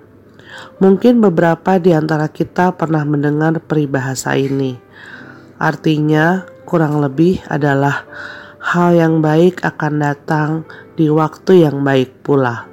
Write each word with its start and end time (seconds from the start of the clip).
Mungkin 0.78 1.18
beberapa 1.18 1.82
di 1.82 1.90
antara 1.96 2.30
kita 2.30 2.76
pernah 2.78 3.02
mendengar 3.02 3.58
peribahasa 3.58 4.38
ini 4.38 4.78
Artinya, 5.60 6.48
kurang 6.64 7.04
lebih 7.04 7.44
adalah 7.52 8.08
hal 8.64 8.96
yang 8.96 9.20
baik 9.20 9.60
akan 9.60 9.94
datang 10.00 10.50
di 10.96 11.12
waktu 11.12 11.68
yang 11.68 11.84
baik 11.84 12.24
pula. 12.24 12.64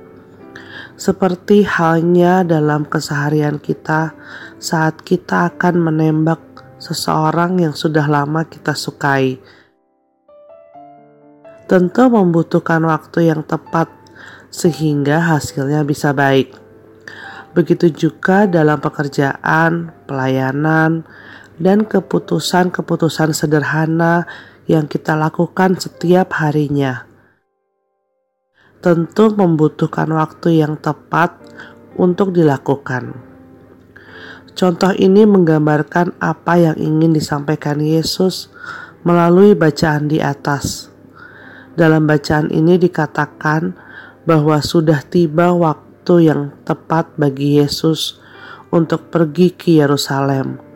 Seperti 0.96 1.68
halnya 1.68 2.48
dalam 2.48 2.88
keseharian 2.88 3.60
kita 3.60 4.16
saat 4.58 5.04
kita 5.04 5.54
akan 5.54 5.92
menembak 5.92 6.42
seseorang 6.80 7.62
yang 7.62 7.76
sudah 7.76 8.08
lama 8.08 8.48
kita 8.48 8.72
sukai. 8.72 9.38
Tentu 11.68 12.04
membutuhkan 12.08 12.82
waktu 12.88 13.28
yang 13.28 13.44
tepat 13.44 13.92
sehingga 14.48 15.36
hasilnya 15.36 15.84
bisa 15.84 16.16
baik. 16.16 16.56
Begitu 17.52 17.92
juga 17.92 18.48
dalam 18.48 18.80
pekerjaan, 18.80 19.92
pelayanan, 20.08 21.04
dan 21.58 21.86
keputusan-keputusan 21.86 23.34
sederhana 23.34 24.30
yang 24.70 24.86
kita 24.86 25.18
lakukan 25.18 25.78
setiap 25.78 26.38
harinya. 26.38 27.10
Tentu 28.78 29.34
membutuhkan 29.34 30.14
waktu 30.14 30.62
yang 30.62 30.78
tepat 30.78 31.34
untuk 31.98 32.30
dilakukan. 32.30 33.18
Contoh 34.58 34.94
ini 34.94 35.26
menggambarkan 35.26 36.18
apa 36.22 36.58
yang 36.62 36.78
ingin 36.78 37.14
disampaikan 37.14 37.82
Yesus 37.82 38.50
melalui 39.02 39.58
bacaan 39.58 40.10
di 40.10 40.22
atas. 40.22 40.94
Dalam 41.78 42.10
bacaan 42.10 42.50
ini 42.50 42.78
dikatakan 42.82 43.78
bahwa 44.26 44.58
sudah 44.62 45.06
tiba 45.06 45.54
waktu 45.54 46.34
yang 46.34 46.42
tepat 46.66 47.14
bagi 47.22 47.62
Yesus 47.62 48.18
untuk 48.74 49.14
pergi 49.14 49.54
ke 49.54 49.78
Yerusalem 49.78 50.67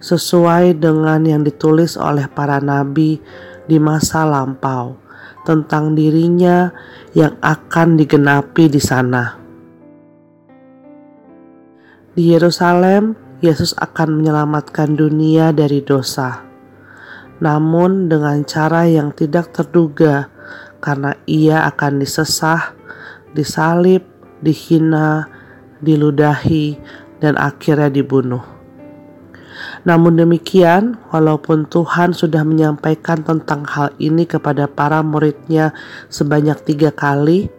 sesuai 0.00 0.78
dengan 0.78 1.22
yang 1.26 1.42
ditulis 1.42 1.98
oleh 1.98 2.26
para 2.30 2.58
nabi 2.62 3.18
di 3.64 3.76
masa 3.80 4.24
lampau 4.24 4.98
tentang 5.44 5.92
dirinya 5.92 6.72
yang 7.12 7.36
akan 7.44 8.00
digenapi 8.00 8.66
di 8.66 8.80
sana. 8.80 9.36
Di 12.14 12.30
Yerusalem, 12.30 13.18
Yesus 13.44 13.76
akan 13.76 14.22
menyelamatkan 14.22 14.96
dunia 14.96 15.52
dari 15.52 15.84
dosa, 15.84 16.46
namun 17.42 18.08
dengan 18.08 18.40
cara 18.46 18.88
yang 18.88 19.12
tidak 19.12 19.52
terduga, 19.52 20.32
karena 20.80 21.12
Ia 21.26 21.68
akan 21.68 22.00
disesah, 22.00 22.72
disalib, 23.34 24.06
dihina, 24.40 25.28
diludahi, 25.82 26.78
dan 27.18 27.34
akhirnya 27.36 27.90
dibunuh. 27.90 28.44
Namun 29.84 30.18
demikian, 30.18 30.96
walaupun 31.12 31.68
Tuhan 31.68 32.16
sudah 32.16 32.42
menyampaikan 32.42 33.22
tentang 33.22 33.66
hal 33.68 33.92
ini 34.00 34.24
kepada 34.24 34.66
para 34.66 35.04
muridnya 35.04 35.76
sebanyak 36.08 36.58
tiga 36.64 36.90
kali, 36.90 37.52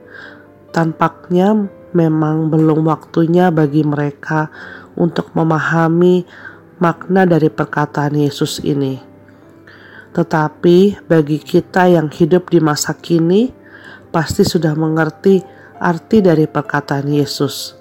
tampaknya 0.75 1.69
memang 1.95 2.51
belum 2.51 2.83
waktunya 2.83 3.47
bagi 3.53 3.87
mereka 3.87 4.51
untuk 4.99 5.31
memahami 5.31 6.27
makna 6.83 7.23
dari 7.23 7.47
perkataan 7.47 8.19
Yesus 8.19 8.59
ini. 8.63 8.99
Tetapi 10.15 11.07
bagi 11.07 11.39
kita 11.43 11.91
yang 11.91 12.07
hidup 12.07 12.51
di 12.51 12.59
masa 12.63 12.95
kini, 12.95 13.51
pasti 14.11 14.47
sudah 14.47 14.71
mengerti 14.75 15.43
arti 15.79 16.23
dari 16.23 16.47
perkataan 16.47 17.07
Yesus, 17.11 17.75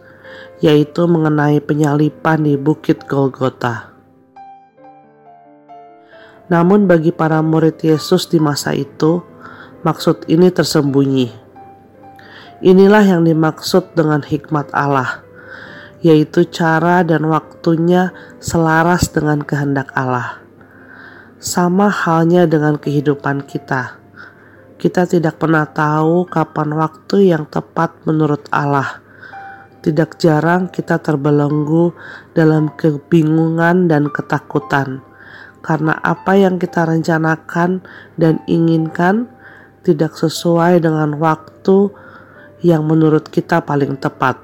yaitu 0.59 1.07
mengenai 1.07 1.63
penyalipan 1.63 2.43
di 2.43 2.59
Bukit 2.59 3.07
Golgota. 3.07 3.94
Namun 6.53 6.85
bagi 6.85 7.09
para 7.09 7.41
murid 7.41 7.81
Yesus 7.81 8.29
di 8.29 8.37
masa 8.37 8.77
itu, 8.77 9.25
maksud 9.81 10.29
ini 10.29 10.53
tersembunyi. 10.53 11.33
Inilah 12.61 13.05
yang 13.05 13.25
dimaksud 13.25 13.97
dengan 13.97 14.21
hikmat 14.21 14.69
Allah, 14.77 15.25
yaitu 16.05 16.45
cara 16.45 17.01
dan 17.01 17.25
waktunya 17.33 18.13
selaras 18.45 19.09
dengan 19.09 19.41
kehendak 19.41 19.89
Allah. 19.97 20.45
Sama 21.41 21.89
halnya 21.89 22.45
dengan 22.45 22.77
kehidupan 22.77 23.45
kita. 23.49 24.01
Kita 24.77 25.09
tidak 25.09 25.41
pernah 25.41 25.65
tahu 25.65 26.29
kapan 26.29 26.77
waktu 26.77 27.33
yang 27.33 27.49
tepat 27.49 28.05
menurut 28.05 28.45
Allah. 28.53 29.01
Tidak 29.81 30.17
jarang 30.17 30.69
kita 30.69 31.01
terbelenggu 31.01 31.93
dalam 32.33 32.73
kebingungan 32.73 33.89
dan 33.89 34.09
ketakutan 34.09 35.05
karena 35.65 35.97
apa 36.05 36.37
yang 36.37 36.61
kita 36.61 36.85
rencanakan 36.85 37.81
dan 38.21 38.45
inginkan 38.45 39.29
tidak 39.85 40.17
sesuai 40.17 40.81
dengan 40.81 41.17
waktu 41.21 41.93
yang 42.65 42.85
menurut 42.89 43.29
kita 43.29 43.61
paling 43.61 43.97
tepat. 44.01 44.41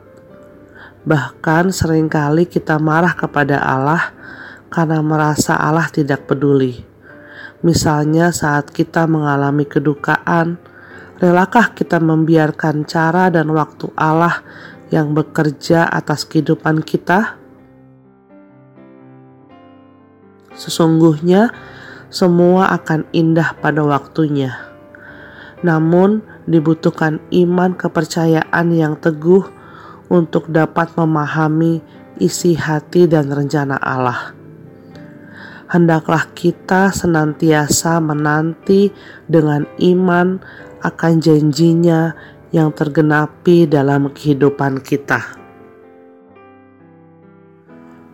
Bahkan 1.04 1.72
sering 1.72 2.12
kali 2.12 2.44
kita 2.44 2.76
marah 2.76 3.16
kepada 3.16 3.56
Allah 3.60 4.12
karena 4.68 5.00
merasa 5.00 5.56
Allah 5.56 5.88
tidak 5.88 6.28
peduli. 6.28 6.84
Misalnya 7.64 8.32
saat 8.32 8.68
kita 8.72 9.04
mengalami 9.08 9.64
kedukaan, 9.64 10.60
relakah 11.20 11.72
kita 11.72 12.00
membiarkan 12.00 12.84
cara 12.84 13.32
dan 13.32 13.48
waktu 13.52 13.88
Allah 13.96 14.40
yang 14.92 15.16
bekerja 15.16 15.88
atas 15.88 16.28
kehidupan 16.28 16.84
kita? 16.84 17.39
Sesungguhnya 20.54 21.54
semua 22.10 22.74
akan 22.74 23.06
indah 23.14 23.54
pada 23.62 23.86
waktunya. 23.86 24.54
Namun 25.62 26.26
dibutuhkan 26.50 27.22
iman 27.30 27.76
kepercayaan 27.78 28.66
yang 28.74 28.98
teguh 28.98 29.46
untuk 30.10 30.50
dapat 30.50 30.90
memahami 30.98 31.78
isi 32.18 32.58
hati 32.58 33.06
dan 33.06 33.30
rencana 33.30 33.78
Allah. 33.78 34.34
Hendaklah 35.70 36.26
kita 36.34 36.90
senantiasa 36.90 38.02
menanti 38.02 38.90
dengan 39.30 39.70
iman 39.78 40.42
akan 40.82 41.12
janjinya 41.22 42.10
yang 42.50 42.74
tergenapi 42.74 43.70
dalam 43.70 44.10
kehidupan 44.10 44.82
kita. 44.82 45.39